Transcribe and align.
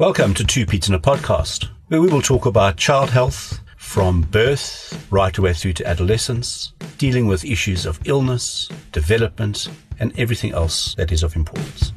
Welcome 0.00 0.32
to 0.36 0.46
Two 0.46 0.64
Peds 0.64 0.88
in 0.88 0.94
a 0.94 0.98
Podcast, 0.98 1.68
where 1.88 2.00
we 2.00 2.08
will 2.08 2.22
talk 2.22 2.46
about 2.46 2.78
child 2.78 3.10
health 3.10 3.60
from 3.76 4.22
birth 4.22 5.06
right 5.10 5.36
away 5.36 5.52
through 5.52 5.74
to 5.74 5.86
adolescence, 5.86 6.72
dealing 6.96 7.26
with 7.26 7.44
issues 7.44 7.84
of 7.84 8.00
illness, 8.06 8.70
development, 8.92 9.68
and 9.98 10.18
everything 10.18 10.54
else 10.54 10.94
that 10.94 11.12
is 11.12 11.22
of 11.22 11.36
importance. 11.36 11.92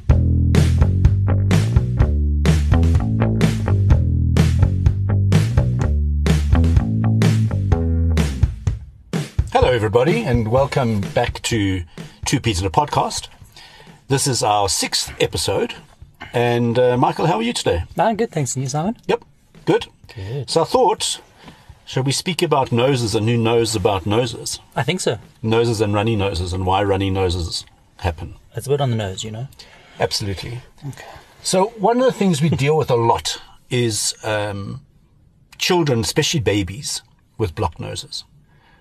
Hello, 9.50 9.72
everybody, 9.72 10.24
and 10.24 10.48
welcome 10.48 11.00
back 11.14 11.40
to 11.44 11.84
Two 12.26 12.38
Peds 12.38 12.60
in 12.60 12.66
a 12.66 12.70
Podcast. 12.70 13.28
This 14.08 14.26
is 14.26 14.42
our 14.42 14.68
sixth 14.68 15.10
episode. 15.22 15.74
And 16.32 16.78
uh, 16.78 16.96
Michael, 16.96 17.26
how 17.26 17.36
are 17.36 17.42
you 17.42 17.52
today? 17.52 17.84
I'm 17.98 18.16
good, 18.16 18.30
thanks. 18.30 18.56
And 18.56 18.62
you, 18.62 18.68
Simon? 18.68 18.96
Yep, 19.06 19.24
good. 19.64 19.86
Good. 20.14 20.50
So 20.50 20.62
I 20.62 20.64
thought, 20.64 21.20
shall 21.84 22.02
we 22.02 22.12
speak 22.12 22.42
about 22.42 22.72
noses 22.72 23.14
and 23.14 23.28
who 23.28 23.36
knows 23.36 23.74
about 23.74 24.06
noses? 24.06 24.60
I 24.76 24.82
think 24.82 25.00
so. 25.00 25.18
Noses 25.42 25.80
and 25.80 25.94
runny 25.94 26.16
noses 26.16 26.52
and 26.52 26.66
why 26.66 26.82
runny 26.82 27.10
noses 27.10 27.64
happen. 27.98 28.34
It's 28.56 28.66
a 28.66 28.70
bit 28.70 28.80
on 28.80 28.90
the 28.90 28.96
nose, 28.96 29.24
you 29.24 29.30
know. 29.30 29.48
Absolutely. 29.98 30.60
Okay. 30.86 31.04
So 31.42 31.66
one 31.78 31.98
of 31.98 32.04
the 32.04 32.12
things 32.12 32.40
we 32.40 32.48
deal 32.48 32.76
with 32.76 32.90
a 32.90 32.96
lot 32.96 33.40
is 33.70 34.14
um, 34.24 34.80
children, 35.58 36.00
especially 36.00 36.40
babies, 36.40 37.02
with 37.38 37.54
blocked 37.54 37.80
noses. 37.80 38.24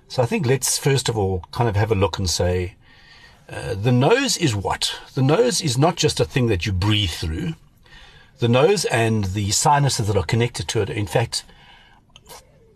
So 0.08 0.22
I 0.22 0.26
think 0.26 0.46
let's 0.46 0.78
first 0.78 1.10
of 1.10 1.18
all 1.18 1.44
kind 1.52 1.68
of 1.68 1.76
have 1.76 1.92
a 1.92 1.96
look 1.96 2.18
and 2.20 2.30
say, 2.30 2.76
uh, 3.50 3.76
the 3.76 3.92
nose 3.92 4.38
is 4.38 4.56
what? 4.56 5.00
The 5.16 5.22
nose 5.22 5.62
is 5.62 5.78
not 5.78 5.96
just 5.96 6.20
a 6.20 6.26
thing 6.26 6.48
that 6.48 6.66
you 6.66 6.72
breathe 6.72 7.12
through. 7.12 7.54
The 8.40 8.48
nose 8.48 8.86
and 8.86 9.26
the 9.26 9.52
sinuses 9.52 10.08
that 10.08 10.18
are 10.18 10.24
connected 10.24 10.68
to 10.70 10.82
it, 10.82 10.90
in 10.90 11.08
fact, 11.08 11.44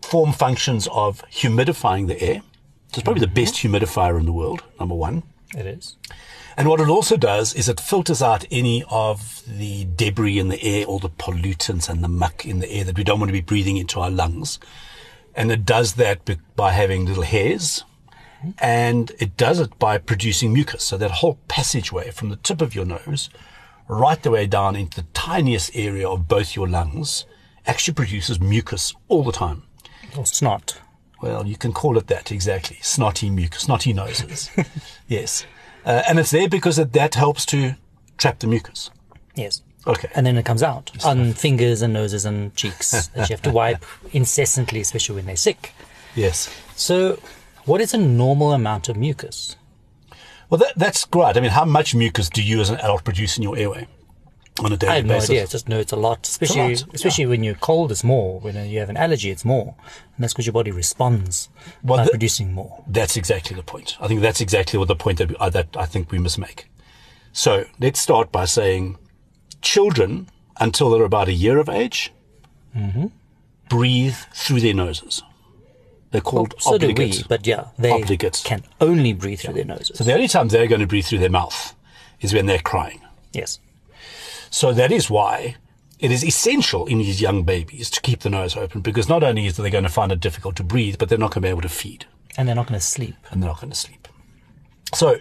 form 0.01 0.31
functions 0.31 0.87
of 0.91 1.21
humidifying 1.29 2.07
the 2.07 2.21
air. 2.21 2.41
So 2.91 2.99
it's 2.99 3.03
probably 3.03 3.21
the 3.21 3.27
best 3.27 3.55
humidifier 3.55 4.19
in 4.19 4.25
the 4.25 4.33
world, 4.33 4.63
number 4.79 4.95
one. 4.95 5.23
It 5.55 5.65
is. 5.65 5.95
And 6.57 6.67
what 6.67 6.79
it 6.79 6.89
also 6.89 7.17
does 7.17 7.53
is 7.53 7.69
it 7.69 7.79
filters 7.79 8.21
out 8.21 8.45
any 8.49 8.83
of 8.89 9.43
the 9.47 9.85
debris 9.95 10.39
in 10.39 10.49
the 10.49 10.61
air, 10.63 10.85
all 10.85 10.99
the 10.99 11.09
pollutants 11.09 11.87
and 11.87 12.03
the 12.03 12.07
muck 12.07 12.45
in 12.45 12.59
the 12.59 12.71
air 12.71 12.83
that 12.83 12.97
we 12.97 13.03
don't 13.03 13.19
want 13.19 13.29
to 13.29 13.33
be 13.33 13.41
breathing 13.41 13.77
into 13.77 13.99
our 13.99 14.09
lungs. 14.09 14.59
And 15.35 15.51
it 15.51 15.65
does 15.65 15.93
that 15.93 16.21
by 16.55 16.71
having 16.71 17.05
little 17.05 17.23
hairs. 17.23 17.83
And 18.59 19.11
it 19.19 19.37
does 19.37 19.59
it 19.59 19.77
by 19.79 19.97
producing 19.97 20.53
mucus. 20.53 20.83
So 20.83 20.97
that 20.97 21.11
whole 21.11 21.39
passageway 21.47 22.11
from 22.11 22.29
the 22.29 22.35
tip 22.35 22.61
of 22.61 22.75
your 22.75 22.85
nose 22.85 23.29
right 23.87 24.21
the 24.21 24.31
way 24.31 24.45
down 24.45 24.75
into 24.75 25.01
the 25.01 25.07
tiniest 25.13 25.71
area 25.73 26.07
of 26.07 26.27
both 26.27 26.55
your 26.55 26.67
lungs 26.67 27.25
actually 27.65 27.93
produces 27.93 28.39
mucus 28.39 28.93
all 29.07 29.23
the 29.23 29.31
time. 29.31 29.63
Or 30.17 30.25
snot. 30.25 30.79
Well, 31.21 31.47
you 31.47 31.57
can 31.57 31.73
call 31.73 31.97
it 31.97 32.07
that 32.07 32.31
exactly. 32.31 32.77
Snotty 32.81 33.29
mucus, 33.29 33.63
snotty 33.63 33.93
noses. 33.93 34.49
yes. 35.07 35.45
Uh, 35.85 36.03
and 36.07 36.19
it's 36.19 36.31
there 36.31 36.49
because 36.49 36.77
it, 36.77 36.93
that 36.93 37.15
helps 37.15 37.45
to 37.47 37.75
trap 38.17 38.39
the 38.39 38.47
mucus. 38.47 38.91
Yes. 39.35 39.61
Okay. 39.85 40.09
And 40.15 40.25
then 40.25 40.37
it 40.37 40.45
comes 40.45 40.61
out 40.61 40.91
on 41.05 41.33
fingers 41.33 41.81
and 41.81 41.93
noses 41.93 42.25
and 42.25 42.53
cheeks 42.55 42.91
that 42.91 43.29
you 43.29 43.33
have 43.33 43.41
to 43.43 43.51
wipe 43.61 43.85
incessantly, 44.11 44.81
especially 44.81 45.15
when 45.15 45.25
they're 45.25 45.35
sick. 45.35 45.73
yes. 46.13 46.53
So, 46.75 47.19
what 47.67 47.81
is 47.81 47.93
a 47.93 47.97
normal 47.97 48.51
amount 48.53 48.89
of 48.89 48.97
mucus? 48.97 49.55
Well, 50.49 50.57
that, 50.59 50.73
that's 50.75 51.05
great. 51.05 51.37
I 51.37 51.41
mean, 51.41 51.51
how 51.51 51.65
much 51.65 51.93
mucus 51.93 52.29
do 52.29 52.41
you 52.41 52.61
as 52.61 52.69
an 52.69 52.77
adult 52.77 53.03
produce 53.03 53.37
in 53.37 53.43
your 53.43 53.57
airway 53.57 53.87
on 54.59 54.71
a 54.71 54.77
daily 54.77 54.93
I 54.93 54.95
have 54.95 55.05
no 55.05 55.15
basis? 55.15 55.29
idea. 55.29 55.43
I 55.43 55.45
just 55.45 55.67
know 55.69 55.77
it's 55.77 55.91
a 55.91 55.97
lot, 55.97 56.25
especially 56.25 56.75
lot, 56.75 56.93
especially 56.93 57.25
when 57.25 57.43
you're 57.43 57.55
cold. 57.55 57.91
It's 57.91 58.03
more. 58.03 58.39
When 58.39 58.55
you 58.69 58.79
have 58.79 58.89
an 58.89 58.97
allergy, 58.97 59.29
it's 59.29 59.43
more, 59.45 59.75
and 60.15 60.23
that's 60.23 60.33
because 60.33 60.45
your 60.45 60.53
body 60.53 60.71
responds 60.71 61.49
Well, 61.83 62.03
by 62.03 62.09
producing 62.09 62.53
more. 62.53 62.83
That's 62.87 63.17
exactly 63.17 63.55
the 63.55 63.63
point. 63.63 63.97
I 63.99 64.07
think 64.07 64.21
that's 64.21 64.39
exactly 64.41 64.79
what 64.79 64.87
the 64.87 64.95
point 64.95 65.17
that, 65.17 65.29
we, 65.29 65.35
uh, 65.35 65.49
that 65.49 65.75
I 65.77 65.85
think 65.85 66.11
we 66.11 66.17
must 66.17 66.39
make. 66.39 66.69
So 67.33 67.65
let's 67.79 67.99
start 67.99 68.31
by 68.31 68.45
saying 68.45 68.97
children 69.61 70.29
until 70.59 70.89
they're 70.89 71.03
about 71.03 71.27
a 71.27 71.33
year 71.33 71.57
of 71.59 71.67
age 71.69 72.13
breathe 73.69 74.15
through 74.33 74.61
their 74.61 74.73
noses. 74.73 75.21
They're 76.11 76.21
called 76.21 76.55
So 76.59 76.77
do 76.77 76.93
we, 76.93 77.21
but 77.27 77.45
yeah, 77.45 77.65
they 77.77 77.91
Obligates. 77.91 78.43
can 78.43 78.63
only 78.79 79.13
breathe 79.13 79.41
through 79.41 79.55
their 79.55 79.65
noses. 79.65 79.97
So 79.97 80.03
the 80.03 80.13
only 80.13 80.27
time 80.27 80.47
they're 80.47 80.67
going 80.67 80.81
to 80.81 80.87
breathe 80.87 81.05
through 81.05 81.19
their 81.19 81.29
mouth 81.29 81.75
is 82.21 82.33
when 82.33 82.45
they're 82.45 82.59
crying. 82.59 83.01
yes. 83.33 83.59
So 84.49 84.71
that 84.73 84.91
is 84.93 85.09
why 85.09 85.57
it 85.99 86.09
is 86.11 86.23
essential 86.23 86.85
in 86.87 86.99
these 86.99 87.19
young 87.19 87.43
babies 87.43 87.89
to 87.89 87.99
keep 88.01 88.21
the 88.21 88.29
nose 88.29 88.55
open 88.55 88.79
because 88.81 89.09
not 89.09 89.23
only 89.23 89.45
is 89.45 89.57
they 89.57 89.69
going 89.69 89.83
to 89.83 89.89
find 89.89 90.11
it 90.11 90.21
difficult 90.21 90.55
to 90.55 90.63
breathe, 90.63 90.97
but 90.97 91.09
they're 91.09 91.17
not 91.17 91.31
going 91.33 91.41
to 91.41 91.47
be 91.47 91.49
able 91.49 91.61
to 91.61 91.69
feed 91.69 92.05
And 92.37 92.47
they're 92.47 92.55
not 92.55 92.67
going 92.67 92.79
to 92.79 92.85
sleep. 92.85 93.15
and 93.29 93.43
they're 93.43 93.49
not 93.49 93.59
going 93.59 93.71
to 93.71 93.75
sleep. 93.77 94.07
So 94.93 95.17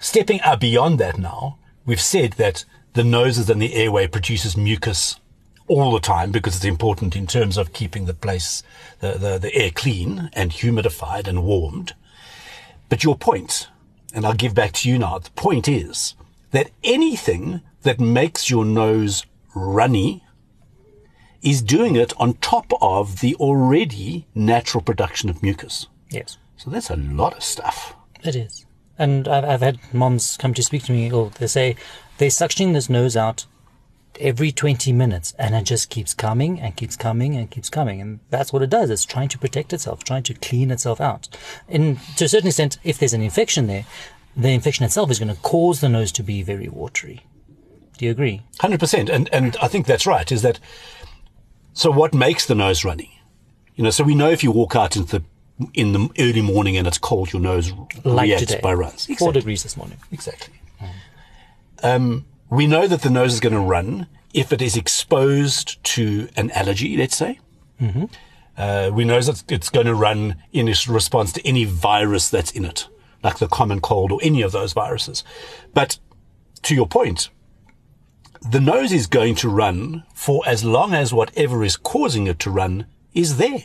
stepping 0.00 0.40
up 0.42 0.58
beyond 0.60 0.98
that 0.98 1.16
now, 1.18 1.58
we've 1.84 2.00
said 2.00 2.32
that 2.34 2.64
the 2.94 3.04
noses 3.04 3.48
and 3.48 3.62
the 3.62 3.74
airway 3.74 4.08
produces 4.08 4.56
mucus 4.56 5.20
all 5.68 5.92
the 5.92 6.00
time 6.00 6.30
because 6.30 6.56
it's 6.56 6.64
important 6.64 7.16
in 7.16 7.26
terms 7.26 7.56
of 7.56 7.72
keeping 7.72 8.06
the 8.06 8.14
place, 8.14 8.62
the, 9.00 9.12
the, 9.12 9.38
the 9.38 9.54
air 9.54 9.70
clean 9.70 10.30
and 10.32 10.50
humidified 10.50 11.26
and 11.26 11.44
warmed. 11.44 11.94
But 12.88 13.04
your 13.04 13.16
point, 13.16 13.68
and 14.14 14.24
I'll 14.24 14.34
give 14.34 14.54
back 14.54 14.72
to 14.72 14.88
you 14.88 14.98
now, 14.98 15.18
the 15.18 15.30
point 15.30 15.68
is 15.68 16.14
that 16.52 16.70
anything 16.84 17.60
that 17.82 18.00
makes 18.00 18.50
your 18.50 18.64
nose 18.64 19.24
runny 19.54 20.22
is 21.42 21.62
doing 21.62 21.96
it 21.96 22.12
on 22.18 22.34
top 22.34 22.72
of 22.80 23.20
the 23.20 23.34
already 23.36 24.26
natural 24.34 24.82
production 24.82 25.30
of 25.30 25.42
mucus. 25.42 25.86
Yes. 26.10 26.38
So 26.56 26.70
that's 26.70 26.90
a 26.90 26.96
lot 26.96 27.34
of 27.34 27.42
stuff. 27.42 27.94
It 28.22 28.34
is. 28.34 28.66
And 28.98 29.28
I've, 29.28 29.44
I've 29.44 29.60
had 29.60 29.78
moms 29.92 30.36
come 30.36 30.54
to 30.54 30.62
speak 30.62 30.84
to 30.84 30.92
me, 30.92 31.12
or 31.12 31.30
they 31.30 31.46
say 31.46 31.76
they're 32.18 32.30
suctioning 32.30 32.72
this 32.72 32.88
nose 32.88 33.16
out 33.16 33.46
every 34.20 34.52
20 34.52 34.92
minutes 34.92 35.34
and 35.38 35.54
it 35.54 35.64
just 35.64 35.90
keeps 35.90 36.14
coming 36.14 36.60
and 36.60 36.76
keeps 36.76 36.96
coming 36.96 37.36
and 37.36 37.50
keeps 37.50 37.68
coming. 37.70 38.00
And 38.00 38.20
that's 38.30 38.52
what 38.52 38.62
it 38.62 38.70
does. 38.70 38.90
It's 38.90 39.04
trying 39.04 39.28
to 39.28 39.38
protect 39.38 39.72
itself, 39.72 40.04
trying 40.04 40.22
to 40.24 40.34
clean 40.34 40.70
itself 40.70 41.00
out. 41.00 41.28
And 41.68 41.98
to 42.16 42.24
a 42.24 42.28
certain 42.28 42.48
extent, 42.48 42.78
if 42.84 42.98
there's 42.98 43.12
an 43.14 43.22
infection 43.22 43.66
there, 43.66 43.84
the 44.36 44.50
infection 44.50 44.84
itself 44.84 45.10
is 45.10 45.18
going 45.18 45.34
to 45.34 45.40
cause 45.40 45.80
the 45.80 45.88
nose 45.88 46.12
to 46.12 46.22
be 46.22 46.42
very 46.42 46.68
watery. 46.68 47.24
Do 47.98 48.04
you 48.04 48.10
agree? 48.10 48.42
Hundred 48.60 48.78
percent, 48.80 49.08
and 49.08 49.26
and 49.32 49.56
I 49.62 49.68
think 49.68 49.86
that's 49.86 50.06
right. 50.06 50.30
Is 50.30 50.42
that 50.42 50.60
so? 51.72 51.90
What 51.90 52.12
makes 52.12 52.44
the 52.44 52.54
nose 52.54 52.84
runny? 52.84 53.22
You 53.74 53.84
know, 53.84 53.88
so 53.90 54.04
we 54.04 54.14
know 54.14 54.28
if 54.28 54.44
you 54.44 54.50
walk 54.50 54.76
out 54.76 54.96
into 54.96 55.20
the 55.20 55.24
in 55.72 55.92
the 55.94 56.10
early 56.18 56.42
morning 56.42 56.76
and 56.76 56.86
it's 56.86 56.98
cold, 56.98 57.32
your 57.32 57.40
nose 57.40 57.72
Like 58.04 58.24
reacts 58.26 58.44
today. 58.44 58.60
by 58.62 58.74
runs. 58.74 59.06
Four 59.18 59.32
degrees 59.32 59.62
this 59.62 59.78
morning. 59.78 59.96
Exactly. 60.12 60.52
Um, 61.82 62.26
we 62.56 62.66
know 62.66 62.86
that 62.86 63.02
the 63.02 63.10
nose 63.10 63.34
is 63.34 63.40
going 63.40 63.52
to 63.52 63.60
run 63.60 64.06
if 64.32 64.52
it 64.52 64.62
is 64.62 64.76
exposed 64.76 65.82
to 65.84 66.28
an 66.36 66.50
allergy, 66.52 66.96
let's 66.96 67.16
say. 67.16 67.38
Uh, 68.56 68.90
we 68.92 69.04
know 69.04 69.20
that 69.20 69.44
it's 69.52 69.68
going 69.68 69.86
to 69.86 69.94
run 69.94 70.36
in 70.52 70.66
response 70.88 71.32
to 71.34 71.46
any 71.46 71.64
virus 71.66 72.30
that's 72.30 72.50
in 72.52 72.64
it, 72.64 72.88
like 73.22 73.38
the 73.38 73.46
common 73.48 73.80
cold 73.80 74.10
or 74.10 74.18
any 74.22 74.40
of 74.40 74.52
those 74.52 74.72
viruses. 74.72 75.22
But 75.74 75.98
to 76.62 76.74
your 76.74 76.86
point, 76.86 77.28
the 78.50 78.60
nose 78.60 78.92
is 78.92 79.06
going 79.06 79.34
to 79.36 79.50
run 79.50 80.04
for 80.14 80.42
as 80.46 80.64
long 80.64 80.94
as 80.94 81.12
whatever 81.12 81.62
is 81.62 81.76
causing 81.76 82.26
it 82.26 82.38
to 82.40 82.50
run 82.50 82.86
is 83.12 83.36
there. 83.36 83.64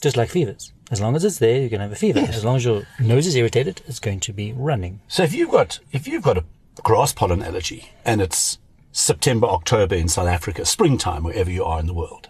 Just 0.00 0.16
like 0.16 0.30
fevers. 0.30 0.72
As 0.90 1.00
long 1.00 1.14
as 1.14 1.24
it's 1.24 1.38
there, 1.38 1.60
you're 1.60 1.68
going 1.68 1.80
to 1.80 1.84
have 1.84 1.92
a 1.92 1.96
fever. 1.96 2.20
As 2.20 2.44
long 2.44 2.56
as 2.56 2.64
your 2.64 2.84
nose 2.98 3.26
is 3.26 3.36
irritated, 3.36 3.82
it's 3.86 4.00
going 4.00 4.20
to 4.20 4.32
be 4.32 4.52
running. 4.52 5.00
So 5.08 5.22
if 5.22 5.34
you've 5.34 5.50
got 5.50 5.78
if 5.92 6.08
you've 6.08 6.22
got 6.22 6.38
a 6.38 6.44
grass 6.82 7.12
pollen 7.12 7.42
allergy 7.42 7.90
and 8.04 8.20
it's 8.20 8.58
September, 8.92 9.46
October 9.46 9.94
in 9.94 10.08
South 10.08 10.28
Africa, 10.28 10.64
springtime 10.64 11.22
wherever 11.22 11.50
you 11.50 11.64
are 11.64 11.80
in 11.80 11.86
the 11.86 11.94
world, 11.94 12.28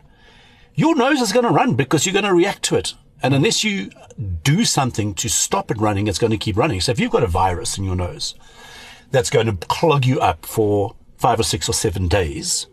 your 0.75 0.95
nose 0.95 1.21
is 1.21 1.33
going 1.33 1.47
to 1.47 1.53
run 1.53 1.75
because 1.75 2.05
you're 2.05 2.13
going 2.13 2.25
to 2.25 2.35
react 2.35 2.63
to 2.65 2.77
it. 2.77 2.95
And 3.23 3.35
unless 3.35 3.65
you 3.65 3.91
do 4.43 4.65
something 4.65 5.15
to 5.15 5.29
stop 5.29 5.71
it 5.71 5.79
running, 5.79 6.07
it's 6.07 6.19
going 6.19 6.31
to 6.31 6.39
keep 6.39 6.57
running. 6.57 6.81
So 6.81 6.93
if 6.93 7.01
you've 7.01 7.11
got 7.11 7.23
a 7.23 7.29
virus 7.29 7.77
in 7.77 7.85
your 7.85 7.97
nose 7.97 8.35
that's 9.11 9.31
going 9.31 9.47
to 9.47 9.67
clog 9.67 10.07
you 10.07 10.21
up 10.21 10.47
for 10.47 10.97
five 11.17 11.39
or 11.39 11.43
six 11.43 11.69
or 11.69 11.75
seven 11.75 12.09
days, 12.09 12.67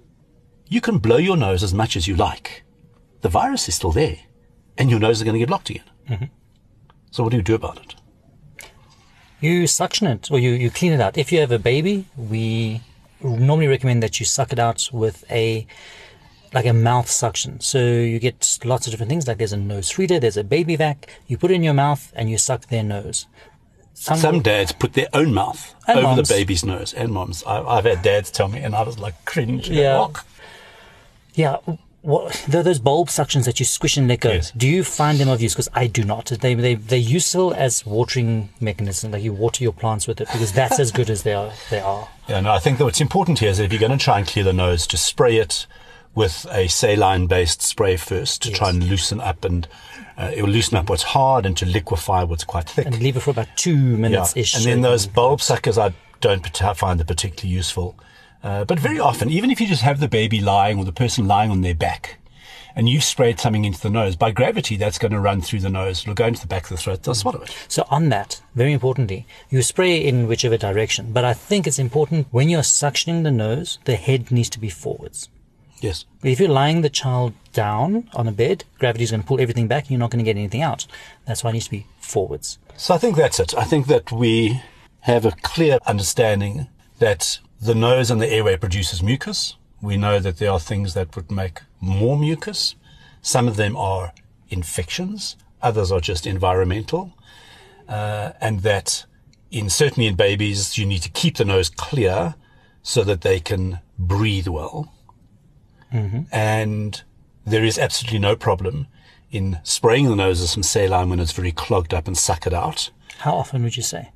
you 0.68 0.80
can 0.80 1.00
blow 1.00 1.18
your 1.18 1.38
nose 1.38 1.64
as 1.64 1.74
much 1.74 1.96
as 1.96 2.08
you 2.08 2.16
like. 2.16 2.64
The 3.22 3.30
virus 3.30 3.68
is 3.68 3.76
still 3.76 3.92
there 3.92 4.20
and 4.78 4.90
your 4.90 5.00
nose 5.00 5.18
is 5.18 5.24
going 5.24 5.34
to 5.34 5.40
get 5.40 5.50
blocked 5.50 5.70
again. 5.70 5.84
Mm-hmm. 6.10 6.26
So 7.12 7.24
what 7.24 7.32
do 7.32 7.38
you 7.38 7.44
do 7.44 7.56
about 7.56 7.80
it? 7.80 7.96
You 9.40 9.68
suction 9.68 10.08
it 10.08 10.32
or 10.32 10.40
you, 10.40 10.52
you 10.52 10.70
clean 10.72 10.94
it 10.94 11.00
out. 11.02 11.18
If 11.18 11.32
you 11.32 11.40
have 11.40 11.52
a 11.52 11.60
baby, 11.60 12.06
we 12.18 12.82
normally 13.22 13.68
recommend 13.68 14.02
that 14.04 14.20
you 14.20 14.26
suck 14.26 14.52
it 14.52 14.60
out 14.60 14.90
with 14.92 15.24
a 15.32 15.66
like 16.54 16.66
a 16.66 16.74
mouth 16.74 17.10
suction. 17.10 17.60
So 17.60 17.78
you 17.80 18.20
get 18.20 18.60
lots 18.64 18.88
of 18.88 18.92
different 18.92 19.10
things. 19.10 19.28
Like 19.28 19.38
there's 19.38 19.54
a 19.54 19.58
NoseFrida, 19.58 20.22
there's 20.22 20.38
a 20.38 20.44
baby 20.44 20.76
vac. 20.76 21.10
You 21.28 21.38
put 21.38 21.52
it 21.52 21.56
in 21.56 21.64
your 21.64 21.74
mouth 21.74 22.12
and 22.16 22.30
you 22.30 22.38
suck 22.38 22.68
their 22.68 22.84
nose. 22.84 23.28
Some, 23.94 24.18
Some 24.18 24.42
dads 24.42 24.72
put 24.72 24.94
their 24.94 25.08
own 25.14 25.34
mouth 25.34 25.74
over 25.90 26.02
moms. 26.04 26.28
the 26.30 26.34
baby's 26.36 26.64
nose, 26.64 26.94
and 26.94 27.12
moms. 27.12 27.44
I, 27.46 27.64
I've 27.64 27.86
had 27.86 28.04
dads 28.04 28.30
tell 28.30 28.48
me, 28.48 28.60
and 28.60 28.76
I 28.76 28.84
was 28.84 29.00
like 29.00 29.26
cringe. 29.26 29.70
Yeah. 29.70 30.08
Yeah. 31.34 31.58
What, 32.02 32.46
tho- 32.48 32.64
those 32.64 32.80
bulb 32.80 33.10
suctions 33.10 33.46
that 33.46 33.60
you 33.60 33.66
squish 33.66 33.98
and 33.98 34.08
let 34.08 34.22
go, 34.22 34.32
Yes. 34.32 34.52
do 34.52 34.68
you 34.68 34.84
find 34.84 35.18
them 35.18 35.28
of 35.30 35.42
use? 35.42 35.54
Because 35.54 35.68
I 35.74 35.88
do 35.88 36.04
not. 36.04 36.26
They, 36.28 36.54
they, 36.54 36.76
they're 36.76 36.98
useful 36.98 37.54
as 37.54 37.86
watering 37.86 38.50
mechanism. 38.62 39.12
Like 39.12 39.24
you 39.24 39.34
water 39.34 39.64
your 39.64 39.74
plants 39.74 40.08
with 40.08 40.22
it 40.22 40.28
because 40.32 40.54
that's 40.54 40.80
as 40.80 40.92
good 40.92 41.10
as 41.10 41.24
they 41.24 41.34
are. 41.34 41.52
They 41.70 41.80
are. 41.80 42.08
Yeah, 42.30 42.40
no, 42.42 42.52
I 42.52 42.60
think 42.60 42.78
that 42.78 42.86
what's 42.86 43.02
important 43.02 43.40
here 43.40 43.50
is 43.50 43.58
that 43.58 43.66
if 43.66 43.72
you're 43.74 43.80
going 43.80 43.98
to 43.98 44.04
try 44.04 44.20
and 44.20 44.28
clear 44.28 44.46
the 44.46 44.54
nose, 44.54 44.88
just 44.88 45.06
spray 45.06 45.38
it 45.38 45.66
with 46.16 46.46
a 46.50 46.68
saline-based 46.68 47.62
spray 47.62 47.98
first 47.98 48.42
to 48.44 48.52
try 48.52 48.70
and 48.70 48.84
loosen 48.90 49.20
up 49.22 49.44
and 49.46 49.68
uh, 50.18 50.32
it 50.34 50.42
will 50.42 50.50
loosen 50.50 50.78
up 50.78 50.90
what's 50.90 51.04
hard 51.04 51.46
and 51.46 51.56
to 51.58 51.66
liquefy 51.66 52.24
what's 52.24 52.44
quite 52.44 52.68
thick. 52.70 52.86
And 52.88 53.00
leave 53.00 53.18
it 53.18 53.20
for 53.20 53.30
about 53.32 53.50
two 53.56 53.76
minutes 53.76 54.36
ish. 54.36 54.56
And 54.56 54.66
then 54.66 54.82
those 54.82 55.06
bulb 55.06 55.42
suckers, 55.42 55.78
I 55.78 55.94
don't 56.22 56.46
find 56.76 57.00
them 57.00 57.06
particularly 57.08 57.54
useful. 57.54 57.96
Uh, 58.44 58.66
but 58.66 58.80
very 58.80 59.00
often, 59.00 59.30
even 59.30 59.52
if 59.52 59.60
you 59.60 59.68
just 59.68 59.82
have 59.82 60.00
the 60.00 60.08
baby 60.08 60.40
lying 60.42 60.78
or 60.78 60.86
the 60.86 60.92
person 60.92 61.28
lying 61.28 61.52
on 61.52 61.62
their 61.62 61.76
back, 61.76 62.20
and 62.76 62.88
you've 62.88 63.04
sprayed 63.04 63.40
something 63.40 63.66
into 63.66 63.82
the 63.82 63.90
nose, 63.90 64.16
by 64.16 64.30
gravity, 64.30 64.78
that's 64.78 65.00
going 65.00 65.12
to 65.12 65.20
run 65.20 65.42
through 65.42 65.62
the 65.62 65.70
nose. 65.70 66.02
It'll 66.02 66.14
go 66.14 66.28
into 66.28 66.42
the 66.42 66.48
back 66.48 66.64
of 66.64 66.70
the 66.70 66.78
throat. 66.78 67.02
They'll 67.02 67.16
swallow 67.16 67.42
it. 67.42 67.56
So 67.68 67.88
on 67.90 68.10
that, 68.10 68.40
very 68.54 68.72
importantly, 68.72 69.26
you 69.50 69.64
spray 69.64 69.98
in 69.98 70.28
whichever 70.28 70.58
direction. 70.58 71.12
But 71.12 71.26
I 71.26 71.34
think 71.34 71.66
it's 71.66 71.80
important 71.80 72.28
when 72.30 72.50
you're 72.50 72.62
suctioning 72.62 73.24
the 73.24 73.32
nose, 73.32 73.80
the 73.86 73.96
head 73.96 74.32
needs 74.32 74.52
to 74.52 74.60
be 74.60 74.70
forwards. 74.70 75.28
Yes. 75.82 76.06
If 76.24 76.40
you're 76.40 76.50
lying 76.50 76.82
the 76.82 76.90
child 76.90 77.34
down 77.52 78.10
on 78.14 78.28
a 78.28 78.32
bed, 78.32 78.64
gravity's 78.78 79.10
going 79.10 79.22
to 79.22 79.28
pull 79.28 79.42
everything 79.42 79.68
back 79.68 79.86
and 79.86 79.92
you're 79.92 80.00
not 80.00 80.12
going 80.12 80.24
to 80.24 80.26
get 80.26 80.38
anything 80.38 80.62
out. 80.62 80.86
That's 81.26 81.44
why 81.44 81.50
it 81.50 81.54
needs 81.54 81.66
to 81.66 81.72
be 81.72 81.88
forwards. 82.00 82.60
So 82.76 82.94
I 82.94 83.00
think 83.00 83.16
that's 83.16 83.40
it. 83.40 83.56
I 83.56 83.64
think 83.64 83.88
that 83.88 84.12
we 84.12 84.62
have 85.02 85.26
a 85.26 85.32
clear 85.42 85.80
understanding 85.88 86.68
that 87.00 87.40
the 87.62 87.76
nose 87.76 88.12
and 88.12 88.22
the 88.22 88.32
airway 88.32 88.58
produces 88.58 89.02
mucus. 89.02 89.56
We 89.82 89.98
know 89.98 90.20
that 90.20 90.38
there 90.38 90.52
are 90.52 90.60
things 90.60 90.94
that 90.94 91.16
would 91.16 91.32
make 91.32 91.62
more 91.80 92.18
mucus. 92.18 92.76
Some 93.22 93.48
of 93.48 93.56
them 93.56 93.76
are 93.76 94.14
infections. 94.50 95.36
Others 95.62 95.92
are 95.92 96.00
just 96.00 96.26
environmental. 96.26 97.14
Uh, 97.88 98.34
and 98.42 98.62
that 98.62 99.06
in 99.52 99.70
certainly 99.70 100.08
in 100.08 100.16
babies, 100.16 100.78
you 100.78 100.86
need 100.86 101.02
to 101.02 101.10
keep 101.10 101.38
the 101.38 101.46
nose 101.46 101.70
clear 101.70 102.36
so 102.82 103.04
that 103.04 103.22
they 103.22 103.40
can 103.40 103.80
breathe 103.98 104.48
well. 104.48 104.94
And 106.32 107.02
there 107.46 107.64
is 107.64 107.80
absolutely 107.80 108.20
no 108.20 108.36
problem 108.36 108.88
in 109.32 109.60
spraying 109.64 110.10
the 110.10 110.16
nose 110.16 110.42
with 110.42 110.50
some 110.50 110.64
saline 110.64 111.10
when 111.10 111.20
it's 111.20 111.32
very 111.32 111.52
clogged 111.52 111.94
up 111.94 112.08
and 112.08 112.18
suck 112.18 112.46
it 112.46 112.54
out. 112.54 112.92
How 113.20 113.36
often 113.36 113.64
would 113.64 113.78
you 113.78 113.84
say? 113.84 114.12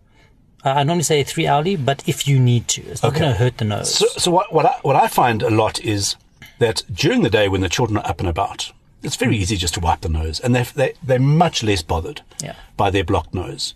I 0.64 0.82
I 0.82 0.84
normally 0.84 1.04
say 1.04 1.24
three 1.24 1.48
hourly, 1.48 1.76
but 1.76 2.04
if 2.08 2.28
you 2.28 2.40
need 2.40 2.68
to, 2.70 2.82
it's 2.84 3.04
not 3.04 3.10
Okay. 3.10 3.20
going 3.22 3.32
to 3.34 3.38
hurt 3.38 3.58
the 3.58 3.66
nose. 3.66 3.94
So, 3.94 4.06
so 4.18 4.32
what, 4.32 4.54
what, 4.54 4.66
I, 4.66 4.76
what 4.82 4.96
I 4.96 5.08
find 5.08 5.42
a 5.44 5.50
lot 5.50 5.80
is 5.84 6.16
that 6.60 6.84
during 6.94 7.24
the 7.24 7.30
day 7.30 7.48
when 7.50 7.62
the 7.62 7.70
children 7.70 7.98
are 7.98 8.08
up 8.08 8.20
and 8.20 8.30
about, 8.30 8.72
it's 9.04 9.16
very 9.16 9.36
hmm. 9.36 9.42
easy 9.42 9.58
just 9.58 9.74
to 9.76 9.80
wipe 9.80 10.02
the 10.02 10.10
nose, 10.10 10.40
and 10.40 10.54
they're, 10.56 10.68
they, 10.76 10.94
they're 11.04 11.20
much 11.20 11.64
less 11.64 11.82
bothered 11.82 12.22
Yeah. 12.42 12.56
by 12.78 12.90
their 12.92 13.04
blocked 13.04 13.34
nose. 13.34 13.74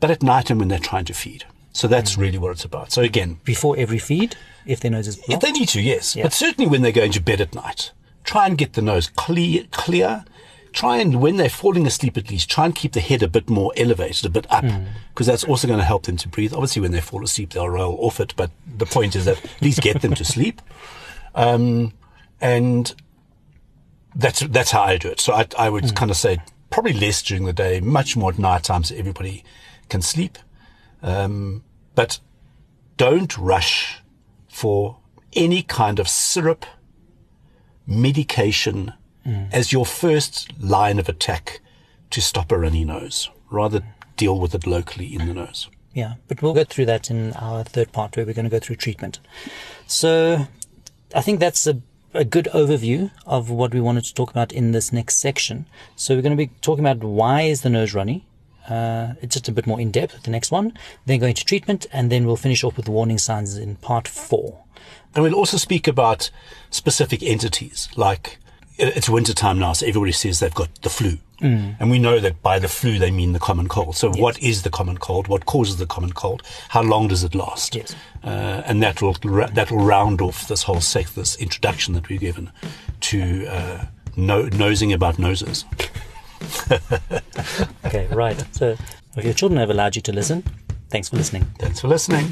But 0.00 0.10
at 0.10 0.22
night 0.22 0.50
and 0.50 0.58
when 0.58 0.68
they're 0.68 0.78
trying 0.78 1.04
to 1.06 1.14
feed. 1.14 1.44
So 1.72 1.88
that's 1.88 2.14
hmm. 2.14 2.20
really 2.22 2.38
what 2.38 2.52
it's 2.52 2.64
about. 2.64 2.92
So 2.92 3.02
again, 3.02 3.38
Before 3.44 3.76
every 3.78 3.98
feed, 3.98 4.36
if 4.66 4.80
their 4.80 4.90
nose 4.90 5.06
is 5.08 5.18
if 5.18 5.26
blocked. 5.26 5.42
they 5.42 5.52
need 5.52 5.68
to, 5.70 5.80
yes. 5.80 6.16
But 6.20 6.32
certainly 6.32 6.68
when 6.68 6.82
they're 6.82 6.92
going 6.92 7.12
to 7.12 7.20
bed 7.20 7.40
at 7.40 7.54
night, 7.54 7.92
try 8.24 8.46
and 8.46 8.58
get 8.58 8.72
the 8.72 8.82
nose 8.82 9.08
clear, 9.08 9.64
clear. 9.70 10.24
Try 10.74 10.98
and, 10.98 11.22
when 11.22 11.36
they're 11.36 11.48
falling 11.48 11.86
asleep 11.86 12.16
at 12.16 12.30
least, 12.30 12.50
try 12.50 12.64
and 12.64 12.74
keep 12.74 12.92
the 12.92 13.00
head 13.00 13.22
a 13.22 13.28
bit 13.28 13.48
more 13.48 13.72
elevated, 13.76 14.26
a 14.26 14.28
bit 14.28 14.44
up, 14.50 14.64
because 15.10 15.28
that's 15.28 15.44
also 15.44 15.68
going 15.68 15.78
to 15.78 15.84
help 15.84 16.02
them 16.02 16.16
to 16.16 16.28
breathe. 16.28 16.52
Obviously, 16.52 16.82
when 16.82 16.90
they 16.90 17.00
fall 17.00 17.22
asleep, 17.22 17.50
they'll 17.50 17.68
roll 17.68 17.96
off 18.04 18.18
it, 18.18 18.34
but 18.36 18.50
the 18.66 18.84
point 18.84 19.14
is 19.14 19.24
that 19.24 19.42
at 19.42 19.62
least 19.62 19.80
get 19.80 20.02
them 20.02 20.14
to 20.14 20.24
sleep. 20.24 20.60
Um, 21.36 21.92
and 22.40 22.92
that's, 24.16 24.40
that's 24.40 24.72
how 24.72 24.82
I 24.82 24.96
do 24.98 25.08
it. 25.08 25.20
So 25.20 25.32
I, 25.32 25.46
I 25.56 25.70
would 25.70 25.94
kind 25.94 26.10
of 26.10 26.16
say 26.16 26.38
probably 26.70 26.92
less 26.92 27.22
during 27.22 27.44
the 27.44 27.52
day, 27.52 27.78
much 27.78 28.16
more 28.16 28.32
at 28.32 28.38
night 28.40 28.64
time 28.64 28.82
so 28.82 28.96
everybody 28.96 29.44
can 29.88 30.02
sleep. 30.02 30.38
Um, 31.04 31.62
but 31.94 32.18
don't 32.96 33.38
rush 33.38 34.02
for 34.48 34.98
any 35.34 35.62
kind 35.62 36.00
of 36.00 36.08
syrup, 36.08 36.66
medication 37.86 38.92
as 39.52 39.72
your 39.72 39.86
first 39.86 40.52
line 40.60 40.98
of 40.98 41.08
attack 41.08 41.60
to 42.10 42.20
stop 42.20 42.52
a 42.52 42.58
runny 42.58 42.84
nose. 42.84 43.30
Rather 43.50 43.82
deal 44.16 44.38
with 44.38 44.54
it 44.54 44.66
locally 44.66 45.14
in 45.14 45.26
the 45.26 45.34
nose. 45.34 45.68
Yeah, 45.92 46.14
but 46.28 46.42
we'll 46.42 46.54
go 46.54 46.64
through 46.64 46.86
that 46.86 47.10
in 47.10 47.32
our 47.34 47.62
third 47.64 47.92
part 47.92 48.16
where 48.16 48.26
we're 48.26 48.34
going 48.34 48.44
to 48.44 48.50
go 48.50 48.58
through 48.58 48.76
treatment. 48.76 49.20
So 49.86 50.48
I 51.14 51.20
think 51.20 51.40
that's 51.40 51.66
a, 51.66 51.80
a 52.12 52.24
good 52.24 52.48
overview 52.52 53.12
of 53.26 53.48
what 53.48 53.72
we 53.72 53.80
wanted 53.80 54.04
to 54.04 54.14
talk 54.14 54.30
about 54.30 54.52
in 54.52 54.72
this 54.72 54.92
next 54.92 55.16
section. 55.16 55.66
So 55.94 56.14
we're 56.14 56.22
going 56.22 56.36
to 56.36 56.46
be 56.46 56.50
talking 56.60 56.84
about 56.84 57.02
why 57.04 57.42
is 57.42 57.62
the 57.62 57.70
nose 57.70 57.94
runny. 57.94 58.26
Uh, 58.68 59.14
it's 59.20 59.34
just 59.34 59.48
a 59.48 59.52
bit 59.52 59.66
more 59.66 59.80
in 59.80 59.90
depth, 59.90 60.22
the 60.22 60.30
next 60.30 60.50
one. 60.50 60.72
Then 61.06 61.20
go 61.20 61.26
into 61.26 61.44
treatment, 61.44 61.86
and 61.92 62.10
then 62.10 62.26
we'll 62.26 62.36
finish 62.36 62.64
off 62.64 62.76
with 62.76 62.86
the 62.86 62.92
warning 62.92 63.18
signs 63.18 63.56
in 63.56 63.76
part 63.76 64.08
four. 64.08 64.64
And 65.14 65.22
we'll 65.22 65.34
also 65.34 65.58
speak 65.58 65.86
about 65.86 66.30
specific 66.70 67.22
entities, 67.22 67.88
like 67.94 68.38
it's 68.76 69.08
winter 69.08 69.34
time 69.34 69.58
now, 69.58 69.72
so 69.72 69.86
everybody 69.86 70.12
says 70.12 70.40
they've 70.40 70.54
got 70.54 70.68
the 70.82 70.90
flu. 70.90 71.18
And 71.40 71.90
we 71.90 71.98
know 71.98 72.20
that 72.20 72.40
by 72.40 72.58
the 72.58 72.68
flu, 72.68 72.98
they 72.98 73.10
mean 73.10 73.34
the 73.34 73.38
common 73.38 73.68
cold. 73.68 73.96
So 73.96 74.10
what 74.12 74.38
is 74.42 74.62
the 74.62 74.70
common 74.70 74.96
cold? 74.96 75.28
What 75.28 75.44
causes 75.44 75.76
the 75.76 75.84
common 75.84 76.12
cold? 76.14 76.42
How 76.70 76.82
long 76.82 77.06
does 77.08 77.22
it 77.22 77.34
last? 77.34 77.74
Yes. 77.74 77.94
Uh, 78.22 78.62
and 78.64 78.82
that 78.82 79.02
will, 79.02 79.14
ra- 79.22 79.48
that 79.48 79.70
will 79.70 79.84
round 79.84 80.22
off 80.22 80.48
this 80.48 80.62
whole 80.62 80.80
sec, 80.80 81.08
this 81.10 81.36
introduction 81.36 81.92
that 81.94 82.08
we've 82.08 82.20
given 82.20 82.50
to, 83.00 83.46
uh, 83.46 83.84
no, 84.16 84.44
nosing 84.48 84.92
about 84.94 85.18
noses. 85.18 85.66
Okay, 87.86 88.06
right. 88.08 88.42
So 88.52 88.76
if 89.16 89.24
your 89.24 89.34
children 89.34 89.58
have 89.60 89.70
allowed 89.70 89.96
you 89.96 90.02
to 90.02 90.12
listen, 90.12 90.42
thanks 90.88 91.08
for 91.08 91.16
listening. 91.16 91.44
Thanks 91.58 91.80
for 91.80 91.88
listening. 91.88 92.26